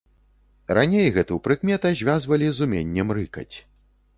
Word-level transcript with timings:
Раней 0.77 1.09
гэту 1.17 1.37
прыкмета 1.47 1.91
звязвалі 1.99 2.47
з 2.61 2.69
уменнем 2.69 3.07
рыкаць. 3.19 3.51